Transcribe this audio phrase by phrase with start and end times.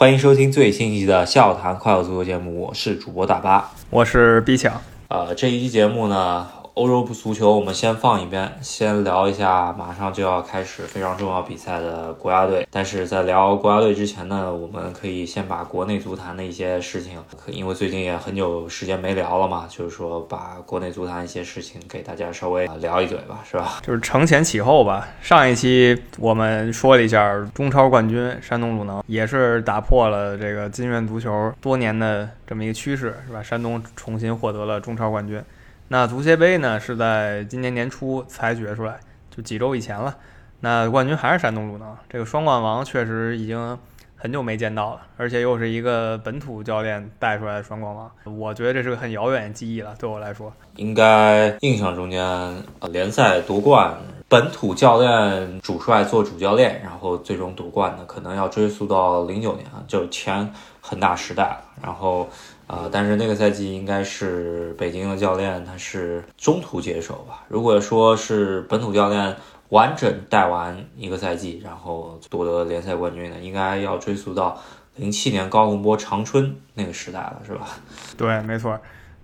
[0.00, 4.80] 欢迎收听最新一期的笑谈快乐足球节目，我是主播大巴，我是毕强。
[5.08, 6.46] 呃，这一期节目呢。
[6.78, 12.64] 欧洲不足球，我们先放一边，先聊一下马上就要开始非常重要比赛的国家队。
[12.70, 23.80] 但是在聊国家队之前呢，我们可以先把国内足坛的一些事情，因为最近也很久时间没聊了嘛，就是说把国内足坛一些事情给大家稍微聊一嘴吧，是吧？
[23.82, 25.08] 就是承前启后吧。
[25.20, 33.42] 上一期我们说了一下中超冠军山东鲁能，也是打破了这个金元足球多年的这么一个趋势，是吧？
[33.42, 35.42] 山东重新获得了中超冠军。
[35.90, 40.14] 那足协杯呢，是在今年年初才决出来，就几周以前了。
[40.60, 43.78] 那冠军还是山东鲁能，这个双冠王确实已经
[44.14, 49.94] 很久没见到了，而且又是一个本土教练带出来的双冠王，我觉得这是个很遥远的记忆了。
[49.98, 53.96] 对我来说，应该印象中间联赛夺冠，
[54.28, 60.52] 本土教练主帅做主教练，然后最终夺冠的，可能要追溯到零九年，就前
[60.82, 62.28] 恒大时代了，然后。
[62.68, 67.42] 啊，但是那个赛季应该是北京的教练，他是中途接手吧？
[67.48, 69.34] 如果说是本土教练
[69.70, 74.62] 完整带完一个赛季，然后夺得联赛冠军的，应该要追溯到
[74.96, 77.66] 零七年高洪波长春那个时代了，是吧？
[78.18, 78.78] 对，没错。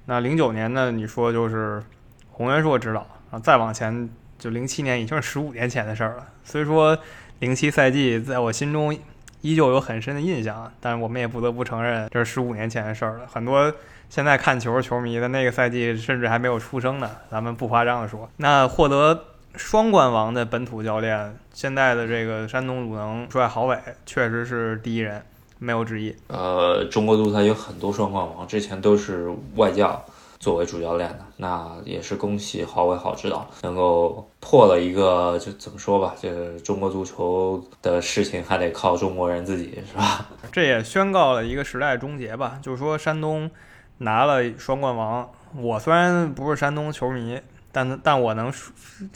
[0.06, 0.90] 那零九年呢？
[0.90, 1.82] 你说就是
[2.30, 4.08] 洪元硕指导啊，再往前
[4.38, 6.26] 就零七年已经是十五年前的事儿了。
[6.44, 6.98] 所以说，
[7.40, 8.98] 零七赛季在我心中。
[9.44, 13.26] 依旧有很深的印象，但是我们也不得不承认，这是十五年前的事儿了。
[13.30, 13.70] 很多
[14.08, 17.10] 现在看球球迷的那个赛季，甚至还没有出生呢。
[17.30, 19.22] 咱们不夸张的说，那获得
[19.54, 25.22] 双冠王的本土教练，现在的这个山东鲁能帅郝伟，确实是第一人，
[25.58, 26.16] 没有之一。
[26.28, 30.02] 呃，中国足坛有很多双冠王，之前都是外教。
[30.44, 40.26] 作为主教练的，那也是恭喜郝伟好指导，能够破了一个，就怎么说吧，这中国足球的事情还得靠中国人自己，是吧？
[40.52, 42.58] 这也宣告了一个时代终结吧。
[42.60, 43.50] 就是说，山东
[43.98, 45.26] 拿了双冠王。
[45.56, 47.40] 我虽然不是山东球迷，
[47.72, 48.52] 但但我能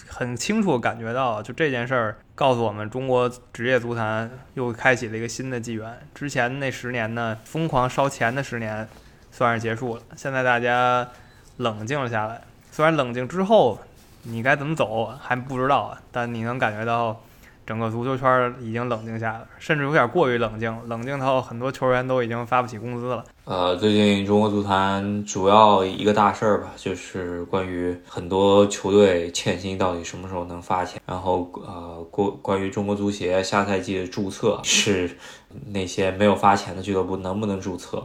[0.06, 6.00] 很清楚感觉到，就这件事儿告诉我们，中国职业足坛又开启了一个新的纪元。
[6.14, 8.88] 之前那十年呢，疯狂烧钱的十年。
[9.38, 11.06] 算是结束了，现在大家
[11.59, 12.43] 冷静了下来。
[12.72, 13.78] 虽然冷静之后，
[14.25, 17.16] 你该怎么走还不知道啊，但你能感觉到
[17.65, 23.25] 整个足球圈已经冷静下来，甚至有点过于冷静，冷静到很多球员都已经发不起工资了。
[23.44, 35.16] 呃，最近中国足坛主要一个大事儿吧，就是关于很多球队欠薪到底什么时候能发钱，然后呃，关关于中国足协下赛季的注册是
[35.66, 38.04] 那些没有发钱的俱乐部能不能注册？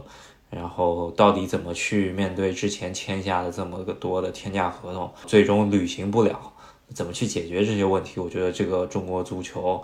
[0.54, 6.38] 然后到底怎么去面对之前签下的这么个多的天价合同，最终履行不了，
[6.94, 8.20] 怎么去解决这些问题？
[8.20, 9.82] 我觉得这个中国足球，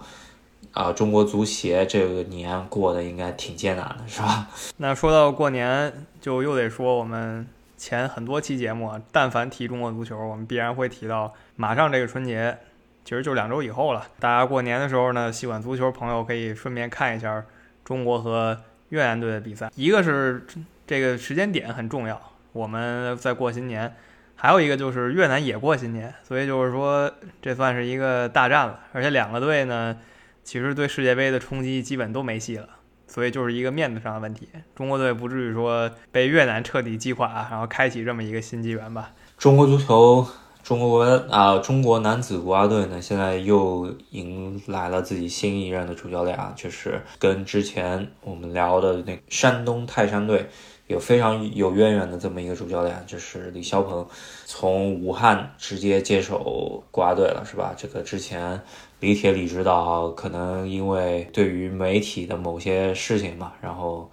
[0.72, 4.48] 啊，中国足协这个年过得应该挺艰难的，是吧？
[4.76, 7.44] 那说到过年，就又得说我们
[7.76, 12.56] 前很多期节目，但凡提中国足球，我们必然会提到，马上这个春节，
[13.04, 14.06] 其实就两周以后了。
[14.20, 17.44] 大家过年的时候呢，喜欢足球朋友可以顺便看一下
[17.84, 18.56] 中国和。
[18.90, 20.46] 越南队的比赛，一个是
[20.86, 22.20] 这个时间点很重要，
[22.52, 23.88] 我们在过新年；
[24.36, 28.80] 还有一个就是越南也过新年，所以就是说这算是一个大战了。
[28.92, 29.96] 而且两个队呢，
[30.44, 32.68] 其实对世界杯的冲击基本都没戏了，
[33.06, 34.48] 所以就是一个面子上的问题。
[34.74, 39.12] 中国队不至于说被越南彻底击垮，然后开启这么一个新纪元吧？
[39.38, 40.26] 中国足球。
[40.62, 50.46] 中国国啊，中国男子国家队呢，现在又迎来了自己新一任的主教练啊，就是跟之前我们聊的那山东泰山队
[50.86, 54.06] 有非常有渊源的这么一个主教练，就是李霄鹏，
[54.44, 57.74] 从武汉直接接手国家队了，是吧？
[57.76, 58.60] 这个之前
[59.00, 64.08] 李铁李指导可能因为对于媒体的某些事情嘛，然后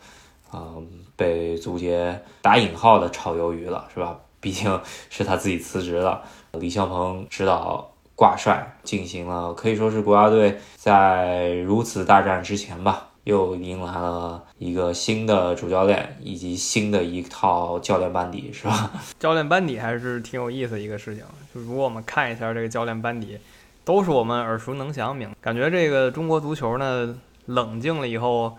[0.51, 4.19] 嗯被足协打引号的炒鱿鱼了，是吧？
[4.39, 4.79] 毕竟
[5.09, 6.23] 是他自己辞职了。
[6.53, 18.91] 李霄鹏指导挂帅，进行了可以说是国家队在如此大战之前吧，又迎来了一个新的主教练以及新的一套教练班底，是吧？
[19.19, 21.23] 教练班底还是挺有意思一个事情。
[21.53, 23.37] 就如果我们看一下这个教练班底，
[23.83, 27.15] 都是我们耳熟能详名，感觉这个中国足球呢，
[27.45, 28.57] 冷静了以后，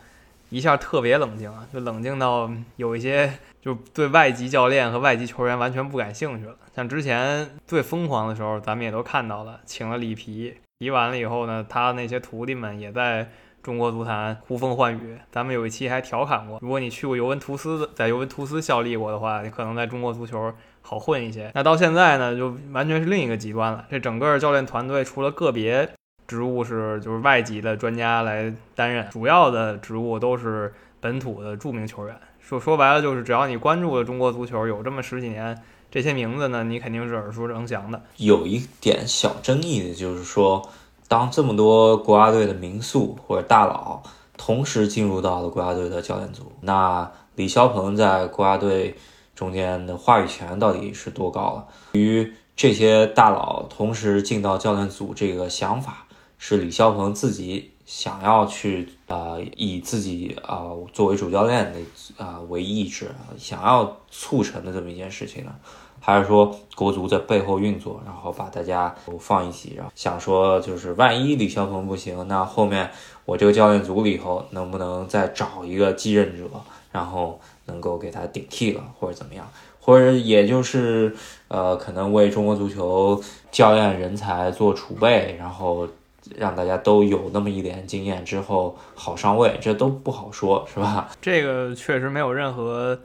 [0.51, 3.33] 一下特别冷静啊，就冷静到有一些。
[3.61, 6.55] 就对外籍教练和外籍球员完全不感兴趣了。
[6.75, 13.29] 像之前最疯狂的时候，咱们也都看到了，请了里皮，皮完了以后呢，他那些徒弟们也在
[13.61, 15.19] 中国足坛呼风唤雨。
[15.33, 21.51] 咱们有一期还调侃过，如果你去过尤文图斯，在尤文图斯效力过的话，你可能在中国足球好混一些。
[21.53, 23.85] 那到现在呢，就完全是另一个极端了。
[23.91, 25.87] 这整个教练团队除了个别
[26.29, 32.15] 职务是就是外籍的专家来担任，主要的职务都是本土的著名球员。
[32.39, 35.61] 说说白了就是，只要你关注了中国足球有这么十几年，
[35.91, 38.03] 这些名字呢，你肯定是耳熟能详的。
[38.19, 40.69] 有一点小争议的就是说，
[41.09, 44.03] 当这么多国家队的名宿或者大佬
[44.37, 48.95] 同时进入到了国家队的教练组，那李霄鹏在国家队
[49.35, 51.67] 中间的话语权到底是多高了？
[51.93, 56.07] 对于这些大佬同时进到教练组这个想法，
[56.39, 57.73] 是李霄鹏自己。
[57.89, 60.61] 想要去啊，以自己啊
[60.93, 65.51] 作为主教练的啊为意志，想要促成的这么一件事情呢，
[65.99, 72.91] 还是说国足在背后运作，然后把大家都放一起，然后想说就是万一李霄鹏不行，那后面
[73.25, 76.45] 我这个教练组里头能不能再找一个继任者，
[76.93, 79.51] 然后能够给他顶替了，或者怎么样，
[79.81, 81.17] 或者也就是
[81.49, 83.19] 呃可能为中国足球
[83.51, 85.89] 教练人才做储备，然后。
[86.37, 91.09] 让大家都有那么一点经验之后好上位，这都不好说，是吧？
[91.21, 92.99] 这个确实没有任何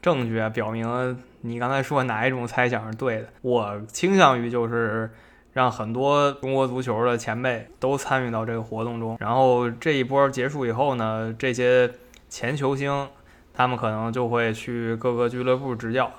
[0.00, 3.28] 证据啊，表明你刚才说哪一种猜想是对的。
[3.42, 5.10] 我倾向于就是
[5.52, 11.90] 让很多中国足球的前辈都参与到这个活动中，然后这一波结束以后呢，这些
[12.28, 13.08] 前球星
[13.52, 16.10] 他们可能就会去各个俱乐部执教，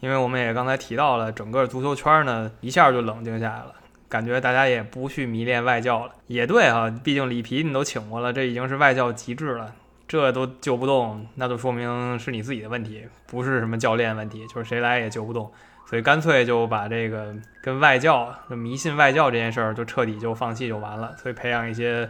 [0.00, 3.74] 因为我们也刚才提到了，整个足球圈呢一下就冷静下来了。
[4.08, 9.72] 感觉大家也不去迷恋外教了，也对啊，毕竟里皮你都请过了，这已经是外教极致了，
[10.06, 15.50] 这都救不动，那就说明是你自己的问题，不是什么教练问题，就是谁来也救不动，
[15.86, 22.08] 所以干脆就把这个跟外教、迷信外教这件事儿就彻底就放弃就完了，所以培养一些。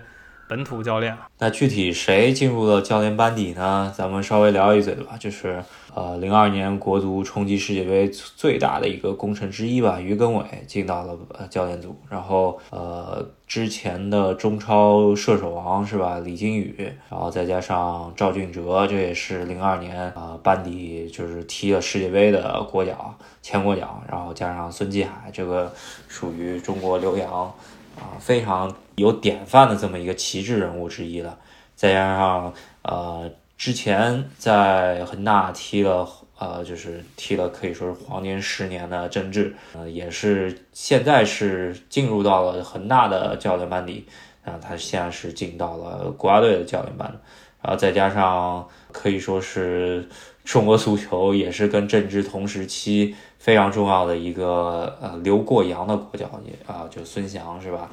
[0.48, 3.92] 本土教练，那具体谁进入了教练班底呢？
[3.96, 5.16] 咱们稍微聊一嘴吧。
[5.18, 5.60] 就是
[5.92, 11.18] 呃，零二年国足冲击世界杯最大的一个功臣之一吧，于根伟进到了
[11.50, 11.96] 教练组。
[12.08, 23.12] 然后呃，之前的中超射手王是吧，李金羽，然后再加上赵俊哲，这也是零二年啊班底就是踢了世界杯的国脚
[23.42, 25.72] 前国脚，然后加上孙继海，这个
[26.06, 27.52] 属于中国留洋。
[27.96, 31.38] 啊，非常有典范的这么一个旗帜人物之一了，
[31.74, 32.52] 再加上
[32.82, 36.06] 呃，之前在恒大踢了
[36.38, 44.06] 呃，就是踢了可以说是黄金十年的郑智，呃，也是现在是进入到了恒大的教练班底，
[44.44, 47.10] 啊，他现在是进到了国家队的教练班，
[47.62, 50.06] 然后再加上可以说是
[50.44, 53.14] 中国足球也是跟郑智同时期。
[53.46, 57.88] 非常重要的一个呃留过洋的国脚也啊，就孙祥是吧？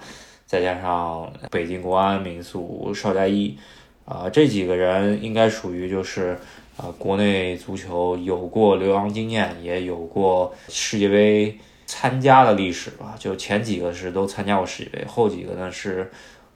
[0.47, 3.55] 再加上北京国安民宿邵佳一
[4.03, 6.35] 啊，这几个人应该属于就是
[6.75, 11.55] 啊国内足球有过留洋经验，也有过世界杯
[11.85, 13.13] 参加的历史吧。
[13.19, 16.11] 就前几个是都参加过世界杯，后几个呢是。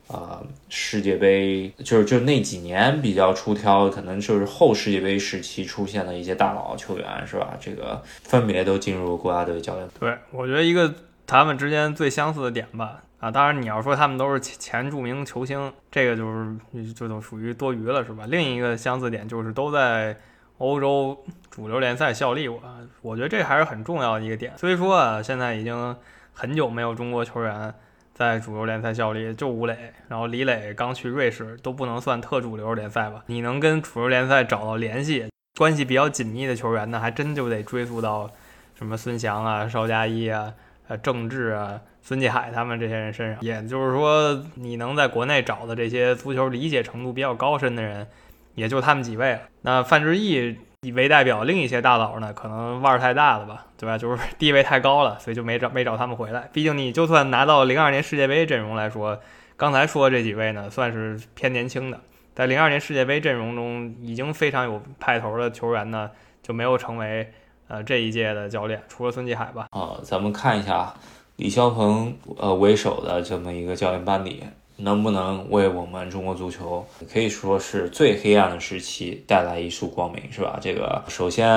[0.07, 7.57] 呃，世界杯就是就那几年比较出挑，可能就是后世界杯时期出现的一些大佬球员，是吧？
[7.59, 9.86] 这个分别都进入国家队教练。
[10.00, 10.94] 对，我觉得一个
[11.25, 18.24] 他们之间最相似的点吧，啊，当然你要说他们都是前著名球星，这个就是就都属于多余了，是吧？
[18.30, 20.15] 另一个相似点就是都在
[20.59, 21.18] 欧洲
[21.50, 22.62] 主流联赛效力过，
[23.01, 24.57] 我觉得这还是很重要的一个点。
[24.57, 25.94] 所以说啊，现在已经
[26.31, 27.74] 很久没有中国球员。
[28.18, 29.78] 在主流联赛效力就吴磊，
[30.08, 33.24] 然后李磊刚去瑞士都不能算特主流联赛吧？
[33.28, 38.31] 你能跟主流联赛找到联系、关系比较紧密的球员呢，还真就得追溯到
[38.76, 40.52] 什么孙祥啊、邵佳一啊、
[40.88, 43.40] 呃郑智啊、孙继海他们这些人身上。
[43.44, 48.07] 也就是说，你能在国内找的这些足球理解程度比较高深的人，
[48.56, 49.42] 也就他们几位了。
[49.62, 50.57] 那范志毅。
[50.91, 53.97] 为代表另一些大佬呢，可能腕儿太大了吧，对吧？
[53.99, 56.49] 就是地位太高了，所以就没找没找他们回来。
[56.51, 59.19] 毕竟你就算拿到零二年世界杯阵容来说，
[59.56, 61.99] 刚才说的这几位呢，算是偏年轻的，
[62.35, 66.11] 在零二年世界杯阵容中已经非常有派头的球员呢，
[66.44, 67.31] 就没有成为
[67.67, 69.67] 呃这一届的教练，除了孙继海吧。
[69.71, 70.94] 啊，咱们看一下
[71.37, 74.44] 李霄鹏呃为首的这么一个教练班底。
[74.78, 80.60] 能不能为我们中国足球可以说是最黑暗的时期带来一束光明，是吧？
[80.62, 81.48] 这个首先，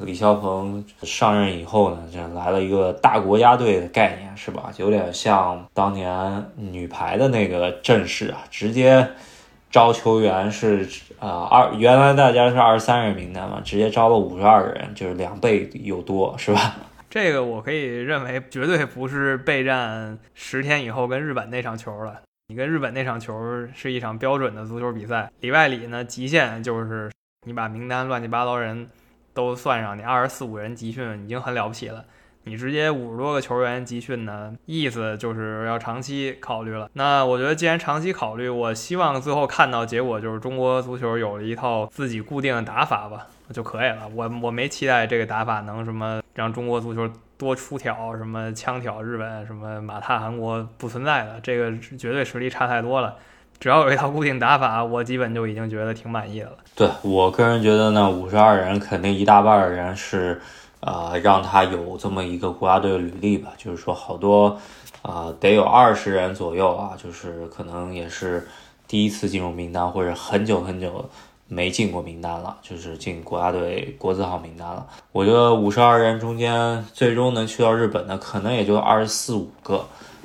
[0.00, 4.70] 李霄鹏上任以后呢，这来了一个大国家队的概念，是吧？
[4.76, 9.08] 有点像当年女排的那个阵势啊，直接
[9.70, 10.86] 招球员是
[11.18, 16.76] 啊二，原来大家是二十三人名单嘛，直接招了五十二个人，就是两倍有多，是吧？
[17.08, 22.20] 这个我可以认为绝对不是备战十天以后跟日本那场球了。
[22.48, 27.10] 你跟日本那场球是一场标准的足球比赛，里外里呢极限就是
[27.46, 28.86] 你把名单乱七八糟人
[29.32, 32.04] 都算上，你二十四五人集训已经很了不起了。
[32.44, 36.90] 你直接五十多个球员集训呢，意思就是要长期考虑了。
[36.92, 44.08] 那我觉得既然长期考虑，我希望最后看到结果就是中国足球有了一套自己固定的打法吧，就可以了。
[44.08, 47.08] 我我没期待这个打法能什么让中国足球
[47.42, 53.16] 多出挑，什么枪挑日本，什么马踏韩国，不存在的，这个绝对实力差太多了。
[53.58, 56.52] 只要有一套固定打法，我基本就已经觉得挺满意了。
[56.76, 60.40] 对我个人觉得呢，五十二人肯定一大半的人是。
[60.84, 64.58] 呃，让他有这么一个国家队履历吧，就是说好多，
[65.02, 68.44] 啊，得有二十人左右啊，就是可能也是
[68.88, 71.08] 第一次进入名单，或者很久很久
[71.52, 74.86] 没进过名单了，就是进国家队国字号名单了。
[75.12, 79.84] 我觉得五十二人中间最终能去到日本的，可能也就二十四五个，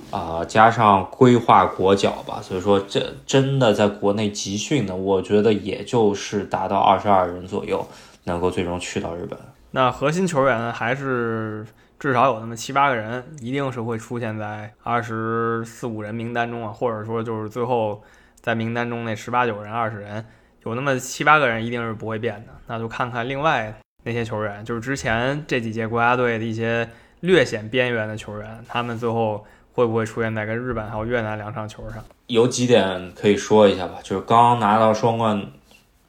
[0.09, 7.85] 啊，加上规划国脚吧，所以说这真的在国内集训的，我觉得也就是达到二十二人左右，
[8.23, 9.37] 能够最终去到日本。
[9.71, 11.67] 那核心球员还是
[11.99, 18.01] 至少有那么七八个人，一定是会出现在二十四五人名单中啊，或者说就是最后
[18.39, 20.25] 在名单中那十八九人、二十人，
[20.67, 22.53] 有那么七八个人一定是不会变的。
[22.67, 26.87] 那就看看另外那些球员，就是之前这几届国家队的一些
[27.21, 32.03] 略显边缘的球员，他们最后会不会出现在跟日本还有越南两场球上？
[32.27, 35.43] 有几点可以说一下吧，就是刚刚拿到双冠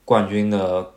[0.05, 0.93] 冠军的。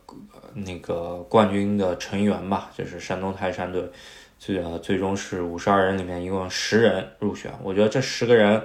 [0.53, 3.89] 那个冠军的成员吧，就是山东泰山队，
[4.37, 7.49] 最呃最终是五十二人里面一共十人入选。
[7.63, 8.61] 我觉得这十个人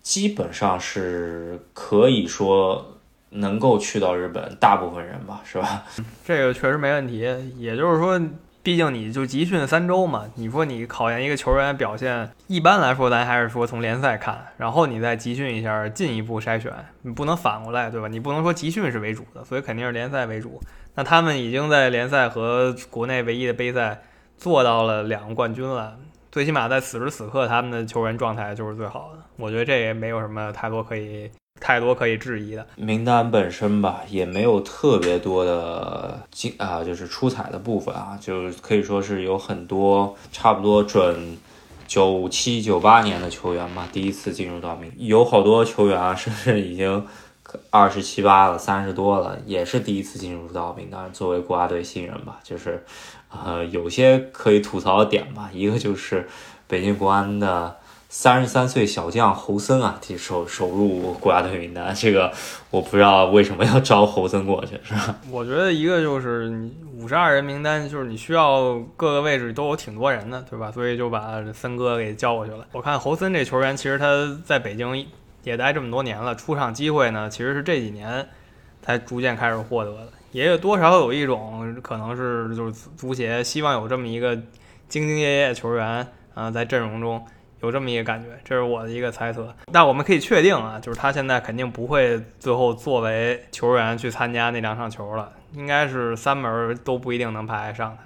[0.00, 2.97] 基本上是可以说
[3.30, 5.84] 能够去到日本，大部分人吧，是吧？
[6.24, 7.18] 这个确实没问题。
[7.56, 8.20] 也就是说。
[8.60, 16.70] 毕竟你就集训三周嘛，你说你考验一个球员表现，一般来说咱还是说从联赛看，然后你再集训一下，进一步筛选，
[17.00, 18.08] 你不能反过来，对吧？
[18.08, 20.60] 你不能说集训是为主的，所以肯定是联赛为主。
[20.96, 24.02] 那他们已经在联赛和国内唯一的杯赛
[24.36, 25.96] 做到了两个冠军了，
[26.30, 29.22] 最起码在此时此刻，他们的球员状态就是最好的。
[29.36, 31.30] 我觉得这也没有什么太多可以。
[31.60, 41.36] 太多可以质疑的名单本身吧，也没有特别多的精啊，就是出彩的部分啊，就可以说是有很多差不多准
[41.86, 47.04] 九七九八年的球员嘛，第一次进入到名，有好多球员啊，甚至已经
[47.70, 52.84] 二十七八了，三十多了，也是第一次进入到名单，作为国家队新人吧，就是
[53.30, 56.28] 呃有些可以吐槽的点吧，一个就是
[56.66, 57.76] 北京国安的。
[58.10, 62.32] 三十三岁小将侯森啊，首首入国家队名单，这个
[62.70, 65.14] 我不知道为什么要招侯森过去，是吧？
[65.30, 70.72] 我觉得一个就是你五十二人名单，就是你需要各个位置都有挺多人的，对吧？
[70.72, 72.66] 所以就把森哥给叫过去了。
[72.72, 75.06] 我看侯森这球员，其实他在北京
[75.44, 78.26] 也待这么多年了，出场机会呢，其实是这几年
[78.80, 84.42] 才逐渐开始获得的，也有多少有一种可能是就是足协希望有这么一个兢
[85.02, 87.22] 兢业业球员啊，在阵容中。
[87.60, 89.54] 有这么一个感觉，这是我的一个猜测。
[89.72, 97.98] 但我们可以确定啊，就是他现在肯定不会最后作为球员去参加那两场球了，应该是三门都不一定能排上的。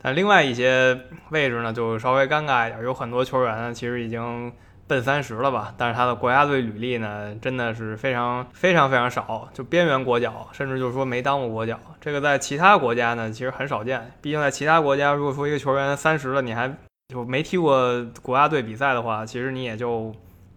[0.00, 0.98] 但另外一些
[1.30, 4.52] 位置呢，就稍微尴尬一点，有很多球员，其实已经
[4.86, 11.80] 奔三十了吧，但是他的国家队履历呢，真的是非常非常非常少，就边缘国脚，甚至就是说没当过国脚。
[12.02, 14.12] 这个在其他国家呢，其实很少见。
[14.20, 16.70] 毕竟在其他国家，如果说一个球员三十了，你还
[17.14, 20.12] 就没踢过国家队比赛的话，其实你也就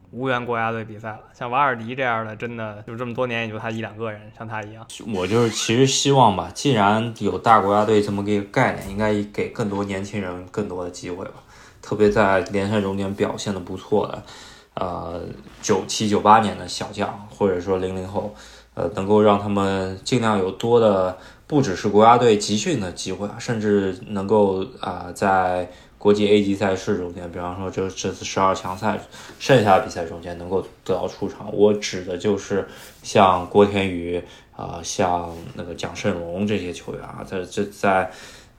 [0.10, 1.20] 无缘国家队比赛了。
[1.32, 4.84] 像瓦尔迪这样的，真的就这么多年也就他一两个人，像他一样。
[5.14, 11.34] 我就是其实希望吧，既然有大国家队这么个概念，应该给更多年轻人更多的机会吧。
[11.80, 14.24] 特别在联赛中间表现的不错的，
[14.74, 15.22] 呃，
[15.62, 18.34] 九七九八年的小将，或者说零零后，
[18.74, 25.70] 呃，能够让他们尽量有多的，不只是国家队集训的机会啊，甚至能够啊在。
[26.08, 28.98] 国际 A 级赛事中间，比方说这这次十二强赛
[29.40, 32.66] 剩下的比赛中间能够得到出场，我指的就是
[33.04, 34.24] 像郭天宇
[34.56, 38.10] 啊，像那个蒋胜龙这些球员啊，在这在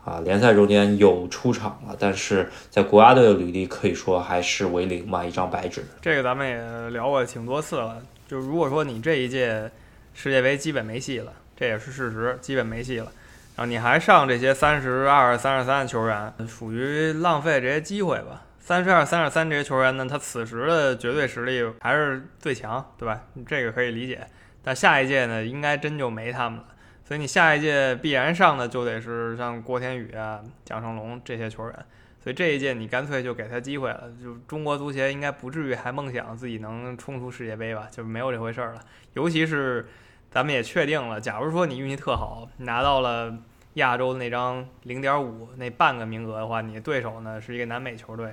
[0.04, 5.82] 啊联赛中间有出场了，但是在国家队的履历可以说还是为零嘛，一张白纸。
[6.02, 7.96] 这个咱们也聊过挺多次了，
[8.28, 9.70] 就如果说你这一届
[10.12, 13.10] 世界杯基本没戏了，这也是事实，基本没戏了。
[13.58, 18.44] 然后你还上这些三十二、三十三的球员，属于浪费这些机会吧？
[18.60, 23.20] 三十二、三十三这些球员呢，他此时的绝对实力还是最强，对吧？
[23.44, 24.24] 这个可以理解。
[24.62, 26.66] 但下一届呢，应该真就没他们了。
[27.04, 31.74] 所以你下一届必然上的就得是像郭天宇啊、蒋胜龙这些球员。
[32.22, 34.04] 所以这一届你干脆就给他机会了。
[34.22, 37.88] 就中国足协应该不至于还梦想自己能冲出世界杯吧？
[37.90, 38.80] 就没有这回事儿了。
[39.14, 39.88] 尤其是。
[40.30, 43.34] 咱们也确定了，假如说你运气特好，拿到了
[43.78, 48.26] 亚洲那张零点五那半个名额的话，你对手呢是一个南美球队，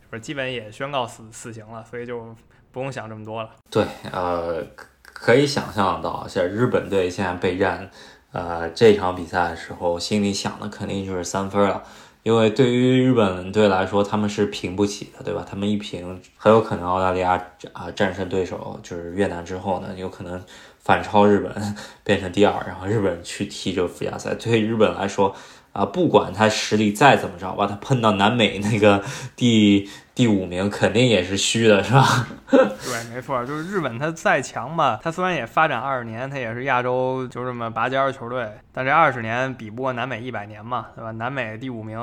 [0.00, 2.34] 是不是基本也宣告死死刑了，所以就
[2.72, 3.50] 不用想这么多了。
[3.70, 4.64] 对，呃，
[5.02, 7.90] 可以想象到，像日本队现在备战，
[8.32, 11.82] 呃，这场比赛的时候，心里想的肯定就是三分了。
[12.22, 15.44] 因为对于日本队来说，他们是平不起的，对吧？
[15.44, 17.32] 他们一平，很有可能澳大利亚
[17.72, 20.40] 啊战胜对手就是越南之后呢，有可能
[20.82, 24.34] 反超日本，变成第二，然后日本去踢这个附加赛。
[24.34, 25.34] 对日本来说，
[25.72, 29.02] 啊，不管他实力再怎么着吧，他碰到南美那个
[29.36, 32.26] 第第五名，肯定也是虚的，是吧？
[32.50, 41.12] 对，没错，就是日本他再强吧，他虽然也发展二十年，他也是亚洲就这么拔尖的球队，但这二十年比不过南美一百年嘛，对吧？
[41.12, 41.96] 南美第五名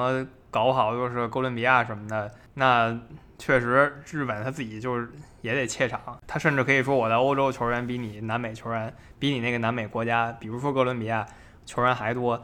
[0.49, 2.97] 搞不好又是哥伦比亚什么的，那
[3.37, 5.07] 确实日本他自己就是
[5.41, 11.25] 也得怯场，他甚至可以说我的欧洲球员比你南美球员，比你那个南美国家，比如说哥伦比亚
[11.65, 12.41] 球员还多。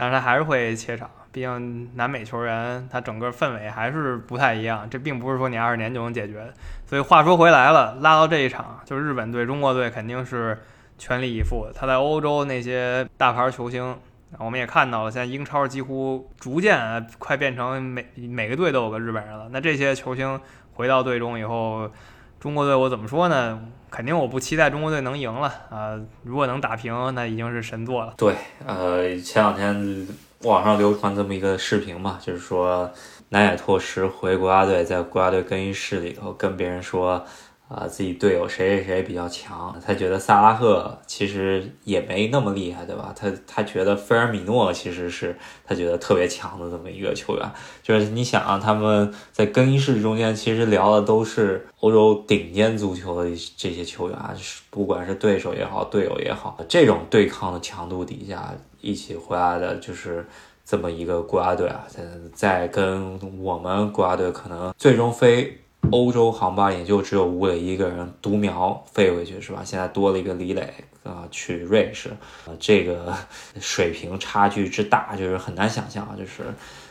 [0.00, 6.54] 但是他还是会怯场，毕竟南美球员他整个氛围还是不太一样，这并不是说你二十年就能解决的。
[6.86, 10.56] 所以话说回来了，拉到这一场，就日本队、中国队肯定是
[10.98, 11.66] 全力以赴。
[11.74, 13.98] 他在欧洲那些大牌球星，
[14.38, 19.48] 我们也看到了，现在英超几乎逐渐快变成每每个队都有个日本人了。
[19.50, 20.40] 那这些球星
[20.74, 21.90] 回到队中以后，
[22.40, 23.60] 中国队我怎么说呢？
[23.90, 25.98] 肯定我不期待中国队能赢了啊！
[26.22, 28.14] 如果能打平，那已经是神作了。
[28.16, 28.34] 对，
[28.66, 30.06] 呃，前两天
[30.42, 32.90] 网上流传这么一个视频嘛，就是说
[33.30, 37.24] 南野拓实回国家队，在国家队更衣室里头跟别人说。
[37.68, 43.12] 啊，自己队友谁谁谁比较强，他觉得萨拉赫其实也没那么厉害，对吧？
[43.14, 47.46] 他他觉得菲尔米诺其实是他觉得特别强的这么一个球员。
[47.82, 54.18] 就是你想啊，他们在更衣室中间其实聊的都是欧洲顶尖足球的这些球员，
[54.70, 60.26] 不管是对手也好，队友也好，这种对抗的强度底下一起回来的就是
[60.64, 65.58] 这么一个国家队啊，在在跟我们国家队可能最终飞。
[65.90, 69.62] 欧洲航班也就只有吴磊一个人独苗飞回去，是吧？
[69.64, 72.10] 现在多了一个李磊啊，去瑞士，
[72.46, 73.14] 呃，这个
[73.58, 76.14] 水平差距之大，就是很难想象啊。
[76.18, 76.42] 就是，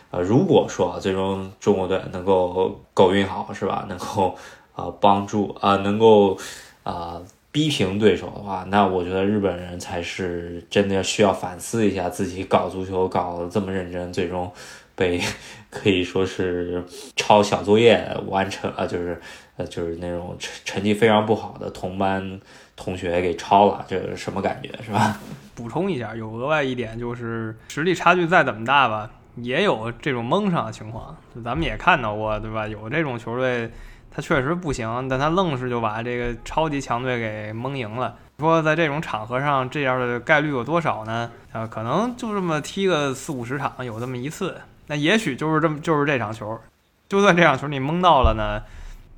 [0.10, 3.86] 呃，如果说最终中国队能够狗运好，是吧？
[3.90, 4.36] 能够
[4.74, 6.36] 啊帮助啊，能够
[6.82, 7.22] 啊
[7.52, 14.52] 逼平对手的话，那我觉得日本人才是真的需要反思一下自己搞足球搞得这么认真，最终。
[14.98, 15.22] 被
[15.70, 16.84] 可以说是
[17.16, 19.22] 抄小作业完成啊，就是
[19.58, 22.40] 呃，就是那种成成绩非常不好的同班
[22.76, 25.20] 同学给抄了，这是什么感觉是吧？
[25.54, 32.68] 补充一下，有额外一点就是实力差距再怎么大吧，也有这种蒙上的情况，咱们也看到过对吧？
[32.68, 33.72] 有这种球队
[34.10, 38.18] 他确实不行，但他愣是就把这个超级强队给蒙赢了。
[38.40, 41.32] 说在这种场合上这样的概率有多少呢？
[41.52, 44.56] 啊，可能就这么踢个四五十场有这么一次。
[44.88, 46.60] 那也许就是这么，就是这场球，
[47.08, 48.64] 就算这场球你蒙到了呢，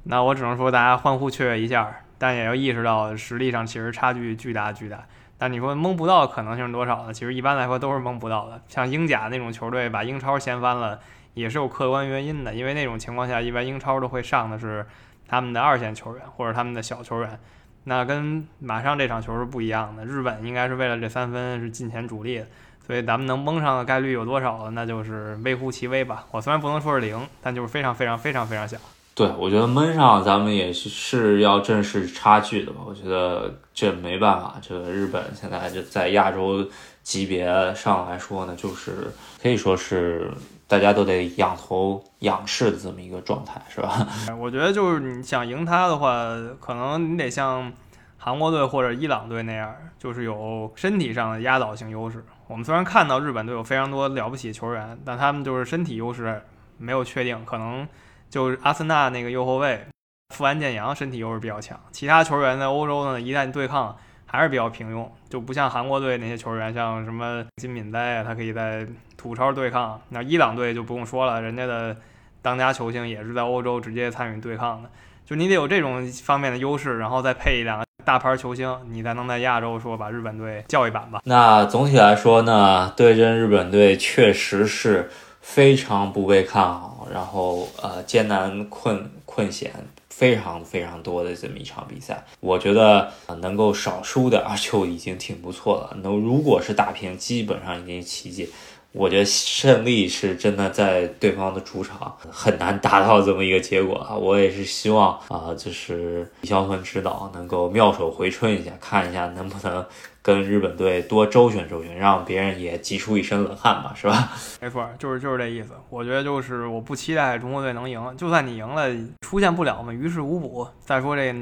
[0.03, 5.05] 那我只能说大家欢呼雀跃一下，但也要意识到实力上其实差距巨大巨大。
[5.37, 7.13] 但你说蒙不到可能性多少呢？
[7.13, 8.61] 其实一般来说都是蒙不到的。
[8.67, 10.99] 像英甲那种球队把英超掀翻了，
[11.33, 14.85] 也是有客观原因的，因为那种情况下一般英超都会上的是
[15.27, 17.39] 他们的二线球员或者他们的小球员。
[17.85, 22.43] 那跟马上这场球是不一样的，日本应该是为了这三分是进前主力。
[22.89, 24.67] 所以咱们能蒙上的概率有多少？
[24.71, 26.25] 那就是微乎其微吧。
[26.31, 28.79] 我虽然不能说是零，但就是非常非常非常非常小。
[29.13, 32.79] 对，我觉得闷上咱们也是是要正视差距的吧。
[32.83, 36.67] 我觉得这没办法，这个日本现在就在亚洲
[37.03, 40.31] 级别上来说呢，就是可以说是
[40.67, 44.07] 大家都得仰头仰视的这么一个状态，是吧？
[44.41, 47.71] 我觉得就是你想赢他的话，可能你得像
[48.17, 52.25] 韩国队或者伊朗队那样，就是有身体上的压倒性优势。
[52.49, 56.41] 我们虽然看到日本队有非常多了不起球员，但他们就是身体优势
[56.79, 57.87] 没有确定，可能
[58.27, 59.85] 就是阿森纳那个右后卫
[60.33, 68.83] 富安健洋身体优势比较强，其他球员在欧洲呢一旦对抗还是比较平庸，就不像韩国队那些球员，像什么金敏哉啊，他可以在
[69.15, 70.01] 土超对抗。
[70.09, 71.95] 那伊朗队就不用说了，人家的
[72.41, 74.89] 当家球星也是在欧洲直接参与对抗的，
[75.29, 77.85] 就你得有这种方面的优势，然后再配一两个。
[78.03, 81.21] 大牌球星，你才能在亚洲说把日本队叫一板吧？
[81.25, 85.11] 那总体来说呢，对阵日本队确实是
[85.41, 89.71] 非常不被看好，然后呃艰难困困险
[90.09, 92.25] 非常非常多的这么一场比赛。
[92.39, 93.11] 我觉得
[93.41, 95.95] 能够少输点就已经挺不错了。
[96.01, 98.49] 那如果是打平，基本上已经奇迹。
[98.91, 104.15] 我觉得胜利是真的在对方的主场很难达到这么一个结果啊！
[104.15, 109.85] 我也是希望啊，就是李霄鹏指导能够妙手回春一下，看一下能不能
[110.23, 114.31] 跟日本队多周旋周旋，让别人也急出一身冷汗吧，是吧？
[114.59, 115.73] 没错，就是就是这意思。
[115.91, 118.89] 我觉得就是我不期待中国队能赢，就算你赢了，
[119.21, 120.67] 出现不了嘛，于事无补。
[120.79, 121.35] 再说这。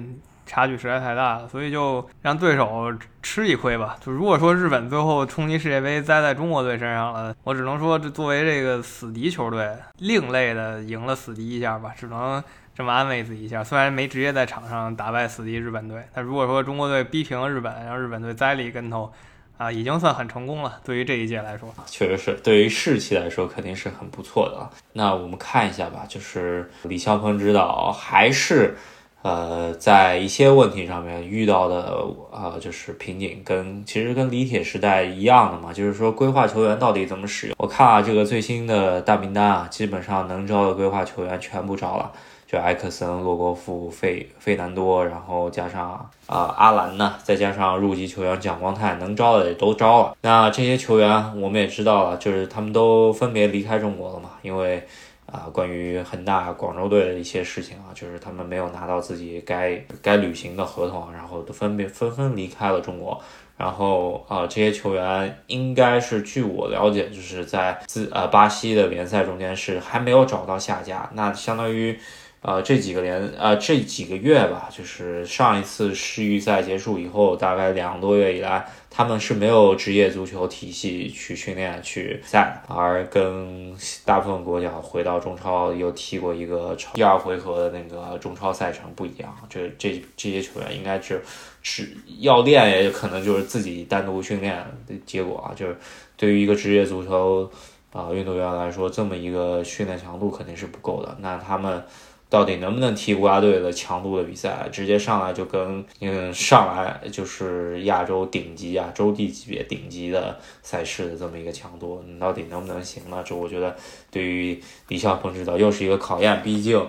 [0.47, 3.97] 差距实在太大了，所以就让对手吃一亏吧。
[4.03, 12.41] 就如果说日本最后冲击世界杯栽在中国队身上了，我只能说这作为这个死敌球队，另类的赢了死敌一下吧，只能
[12.73, 13.63] 这么安慰自己一下。
[13.63, 19.11] 虽然没直接在场上打败死敌日本队，但如果说中国队逼平日本，让日本队栽了一跟头，
[19.57, 20.79] 啊，已经算很成功了。
[20.85, 24.69] 对于这一届来说，确实是对于士气来说肯定是很不错的。
[24.93, 28.77] 那我们看一下吧，就是李霄鹏指导还是。
[29.23, 37.55] 呃，在一些问题上面遇到的呃，就是瓶颈，跟其实跟李铁时代一样的嘛，就是说规划球员到底怎么使用。
[37.57, 42.09] 我看啊，这个最新的大名单啊，基本上能招的规划球员全部招了，
[42.45, 50.15] 就埃克森、洛国富、费费南多，然后加上啊阿兰呢，再加上入籍球员蒋光太，能招的也都招了。
[50.21, 54.87] 那这些球员我们也知道了，就是他们都分别离开中国了嘛，因为。
[55.31, 63.21] 啊，关于恒大、广州队的一些事情啊，就是他们没有拿到自己该该履行的合同，然后都分别纷纷离开了中国。
[63.57, 71.09] 然后啊，这些球员应该是据我了解，就是在自呃巴西的联赛中间是还没有找到下家。
[71.13, 71.99] 那相当于，
[72.41, 78.65] 呃这几个联呃这几个月吧，就是上一次世预赛结束以后，大概两个多月以来。
[78.89, 83.71] 他们是没有职业足球体系去训练去赛，而跟
[84.03, 89.31] 大部分国家回到中超又踢过一个第二回合的那个中超赛程不一样。
[89.47, 91.21] 这这这些球员应该是
[91.61, 95.53] 只要练，也可能就是自己单独训练的结果啊。
[95.53, 95.77] 就是
[96.15, 97.47] 对于一个职业足球
[97.93, 101.15] 啊运动员来说，这么一个训练强度肯定是不够的。
[101.21, 101.83] 那他们。
[102.29, 104.67] 到底能不能踢国家队的强度的比赛？
[104.71, 113.23] 直接上来就跟嗯上来就是亚洲顶级啊，洲际级别顶级的赛事的这么一个强度，你到底能不能行呢？
[113.25, 113.75] 这我觉得
[114.11, 116.41] 对于李霄鹏指导又是一个考验。
[116.43, 116.85] 毕竟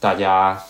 [0.00, 0.60] 大家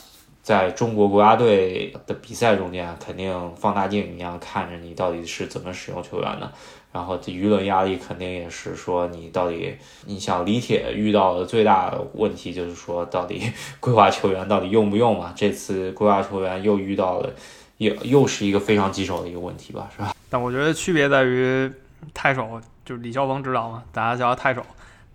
[0.43, 6.53] 在中国国家队的比赛中间，肯定放大镜一样看着你到底是怎么使用球员的。
[6.93, 9.77] 然后这舆论压力肯定也是说你到底，
[10.07, 15.33] 你像李铁遇到的最大问题就是说到底规划球员到底用不用嘛？
[15.37, 17.33] 这次规划球员又遇到了，
[17.77, 20.13] 又又是一个非常棘手的一个问题吧，是吧？
[20.29, 21.71] 但我觉得区别在于
[22.13, 24.65] 太守就是李霄鹏指导嘛，大家叫太守，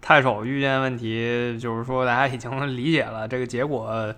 [0.01, 4.13] 太守遇见问题就是说大家已经理解了这个结果。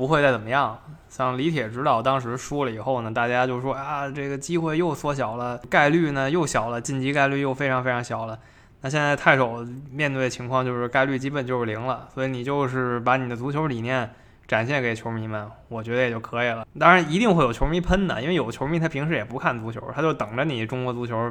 [0.00, 0.78] 不会再怎么样。
[1.10, 8.38] 像李铁指导当时输了以后呢，大家就说啊，这个机会又缩小了，概率呢又小了，晋级概率又非常非常小了。
[8.80, 14.08] 那现在太守面对的情况就是概率基本就是零了，所以你就是把你的足球理念
[14.48, 16.66] 展现给球迷们，我觉得也就可以了。
[16.78, 21.30] 当然一定会有球迷喷的，因为有球迷他平时也不看足球，他就等着你中国足球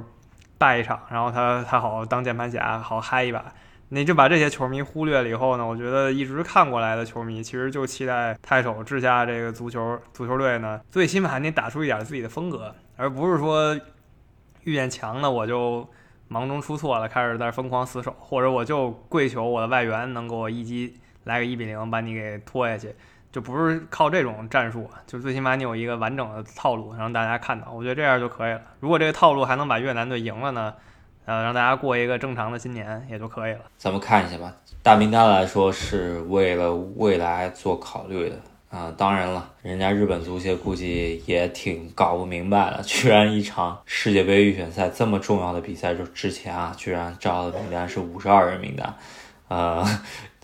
[0.59, 3.43] 败一场，然后他他好当键盘侠，好嗨一把。
[3.91, 5.65] 你就把这些球迷忽略了以后呢？
[5.65, 13.75] 我觉得一直看过来的球迷，其实就期待太守治下这个足球足球队呢，最起码你打出一点自己的风格，而不是说
[14.63, 15.87] 遇见强的我就
[16.27, 22.93] 忙中出错了，开始在疯狂死守，或者我就跪求我的外援能给我一击来个一比零把你给拖下去，
[23.31, 28.61] 就不是靠这种战术，就最起码你有一个完整的套路让大家看到，我觉得这样就可以了。
[28.81, 30.75] 如果这个套路还能把越南队赢了呢？
[31.29, 33.59] 呃，让大家过一个正常的新年也就可以了。
[33.77, 38.35] 咱们看一下吧，大名单来说是为了未来做考虑的
[38.71, 38.91] 啊。
[38.97, 48.91] 当然了，人家日本足协估计也挺搞不明白的，居然一场世界杯预选赛这么重要的比赛就之前啊，居然招的名单是五十二人名单，
[49.49, 49.85] 呃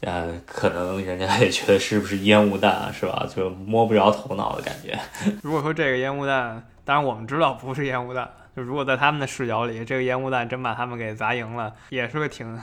[0.01, 3.27] 呃，可能人家也觉得是不是烟雾弹啊，是吧？
[3.35, 4.95] 就摸不着头脑的感觉。
[5.41, 8.29] 如果说这个烟雾弹，当然我们知道不是烟雾弹。
[8.55, 12.57] 就如果在他们的视角里，这个烟雾弹真把他们给砸赢了，也是个挺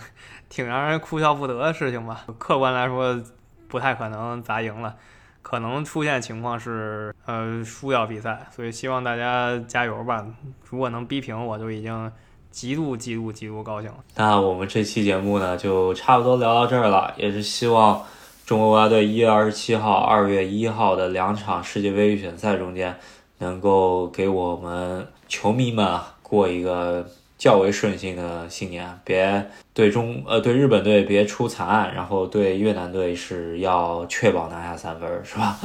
[0.48, 2.24] 挺让人哭笑不得的事情吧。
[2.38, 3.20] 客观来说，
[3.68, 4.96] 不太可能砸赢了，
[5.42, 8.46] 可能出现情况是呃输掉比赛。
[8.50, 10.24] 所以希望大家加油吧。
[10.70, 12.11] 如果能逼平，我就已经
[12.50, 13.98] 极度极度极度高兴了。
[14.16, 17.12] 那我们这期节目呢，就差不多聊到这儿了。
[17.18, 18.02] 也是希望
[18.46, 22.96] 中国国家队一月二十七号、二月一号的两场世界杯预选赛中间，
[23.40, 25.07] 能够给我们。
[25.33, 35.59] 球迷们啊过一个较为顺心的新年，别对中呃对日本队别出惨案，然后对越南队是要确保拿下三分，是吧？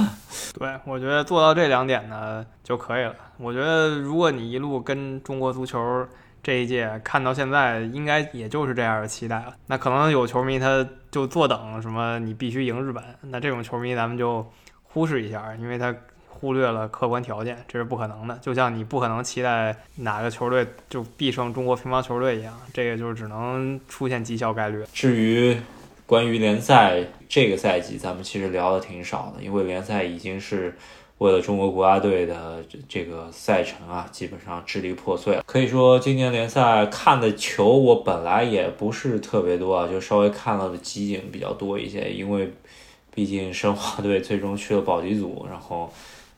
[0.58, 3.14] 对，我觉得做到这两点呢就可以了。
[3.38, 6.08] 我觉得如果你一路跟中国足球
[6.42, 9.54] 这一届看到现在，应该也就是这样的期待了。
[9.66, 14.50] 那可能有球迷他就坐等什么你必须赢日本，那这种球迷咱们就
[14.84, 15.94] 忽视一下，因为他
[16.40, 18.38] 忽略了客观条件，这是不可能的。
[18.42, 24.84] 就像你不可能期待哪个球队就必胜中国乒乓球队一样，这个就只能出现绩效概率。
[24.94, 25.58] 至于
[26.06, 30.76] 关于联赛这个赛季，咱们其实聊的挺少的，因为联赛已经是。
[31.20, 35.42] 为了中国国家队的这个赛程啊，基本上支离破碎了。
[35.48, 42.14] 可以说，今年联赛看的球我本来也不是特别多啊，就稍微看到的集锦比较多一些。
[42.14, 42.54] 因为
[43.16, 45.92] 毕竟申花队最终去了保级组，然后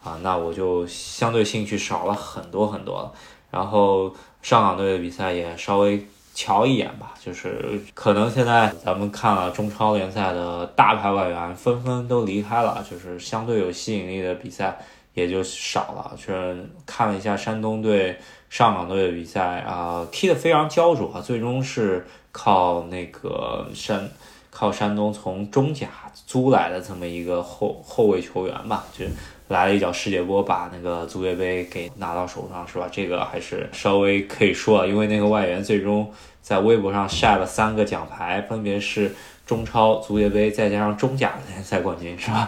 [0.04, 3.12] 啊，那我就相对兴趣少了很多很多了。
[3.52, 6.06] 然后上港队的比赛也稍微。
[6.32, 14.80] 瞧一眼吧，就是可能现在咱们看了中超联赛的大牌外援纷纷都离开了，就是相对有吸引力的比赛
[15.14, 16.16] 也就少了。
[16.16, 18.18] 就是看了一下山东队、
[18.50, 24.10] 上港队的比赛啊，踢得非常焦灼，最终是靠那个山
[24.50, 29.06] 靠山东从中甲租来的这么一个后后卫球员吧，就。
[29.50, 32.88] 来了一脚世界波，把那个足协杯给拿到手上，是吧？
[32.92, 39.12] 这个还是稍微可以说，因为那个外援最终在微博上晒了三个奖牌，分别是
[39.48, 42.48] 中超、足协杯，再加上中甲联赛冠军，是吧？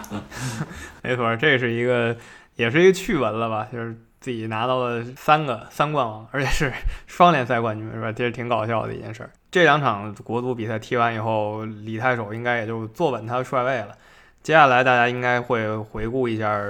[1.02, 2.16] 没错，这是一个，
[2.54, 3.66] 也是一个趣闻了吧？
[3.72, 6.72] 就是自己拿到了三个三冠王，而且是
[7.08, 8.12] 双联赛冠军，是吧？
[8.12, 9.30] 这是挺搞笑的一件事儿。
[9.52, 13.96] 这两场国足比赛踢完以后，李太守应该也就坐稳他的帅位了。
[14.42, 16.60] 接下来大家应该会回顾一下。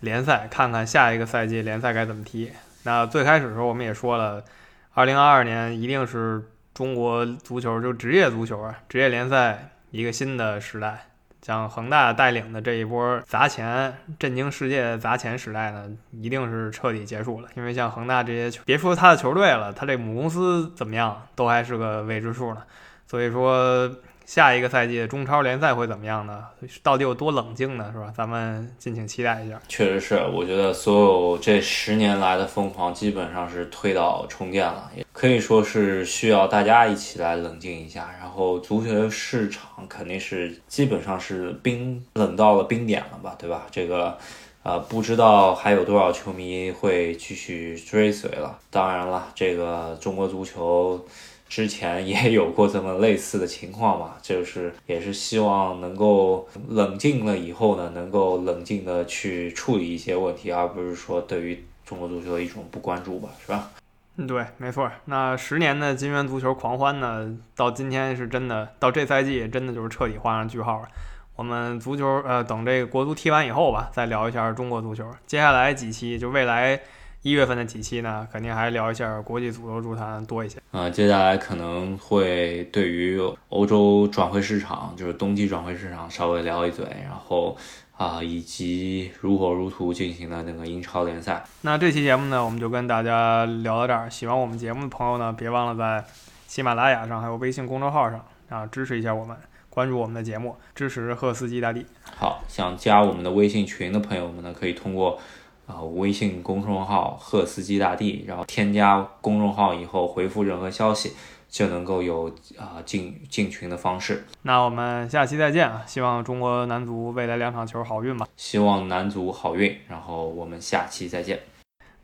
[0.00, 2.52] 联赛看看下一个赛季联赛该怎么踢。
[2.82, 4.44] 那最开始的时候我们也说了，
[4.92, 6.42] 二零二二年一定是
[6.74, 11.06] 中国足球就职业足球啊，职业联赛一个新的时代。
[11.46, 17.48] 像恒大带领的这一波砸钱、震惊世界砸钱时代呢，一定是彻底结束了。
[17.54, 22.64] 因为像恒大这些，别说他的球队了，他这母公司怎么样，都还是个未知数呢。
[23.06, 23.88] 所以说。
[24.26, 26.42] 下一个赛季中超联赛会怎么样呢？
[26.82, 27.92] 到底有多冷静呢？
[27.92, 28.12] 是吧？
[28.12, 29.56] 咱们敬请期待一下。
[29.68, 38.14] 确实是，我觉得所有这十年来的疯狂基本上是推倒重建了，可以说是需要大家一起来冷静一下。
[38.20, 43.66] 然后足球市场肯定是基本上是冰冷到了冰点了吧，对吧？
[43.70, 44.18] 这个，
[44.62, 48.58] 呃，不知道还有多少球迷会继续追随了。
[48.68, 51.02] 当然了，这个中国足球。
[51.48, 63.70] 之前也有过这么类似的情况嘛，就是也是希望能够冷静了以后呢，能够冷静的去处理一些问题，而不是说对于中国足球的一种不关注吧，是吧？
[64.16, 64.90] 嗯，对，没错。
[65.06, 70.88] 那十年的金元足球狂欢呢，到今天是真的，到这赛季真的就是彻底画上句号了。
[71.34, 75.04] 我们足球，呃，等这个国足踢完以后吧，再聊一下中国足球。
[75.26, 76.80] 接下来几期就未来。
[77.22, 80.60] 一月份的几期呢，肯定还聊一下国际足球足坛多一些。
[80.70, 87.56] 啊，接下来可能会对于欧洲转会市场，就是冬季转会市场稍微聊一嘴，然后
[87.96, 91.44] 啊，以及如火如荼进行的那个英超联赛。
[91.62, 94.10] 那这期节目呢，我们就跟大家聊到这儿。
[94.10, 96.06] 喜欢我们节目的朋友呢，别忘了在
[96.46, 99.36] 喜马拉雅上还有微信公众号上啊支持一下我们，
[99.70, 101.86] 关注我们的节目，支持赫斯基大帝。
[102.16, 105.18] 好，想加我们的微信群的朋友们呢，可以通过。
[105.66, 111.12] 啊，微信公众号“赫斯基大帝”，然后添加公众号以后回复任何消息，
[111.56, 114.26] 就能够有啊进进群的方式。
[114.42, 115.82] 那我们下期再见啊！
[115.86, 118.28] 希望中国男足未来两场球好运吧。
[118.36, 121.40] 希望男足好运，然后我们下期再见，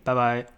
[0.03, 0.53] 拜拜。